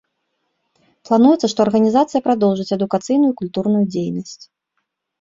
Плануецца, 1.09 1.47
што 1.53 1.59
арганізацыя 1.67 2.21
прадоўжыць 2.31 2.69
адукацыйную 2.81 3.31
і 3.37 3.39
культурную 3.45 3.85
дзейнасць. 3.95 4.39